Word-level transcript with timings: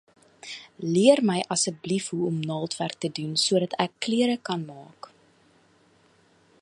Leer 0.93 1.19
my 1.29 1.35
asseblief 1.55 2.07
hoe 2.13 2.23
om 2.31 2.39
naaldwerk 2.51 2.97
te 3.05 3.11
doen 3.19 3.35
sodat 3.45 3.77
ek 3.85 3.93
klere 4.07 4.37
kan 4.49 4.65
maak. 4.73 5.11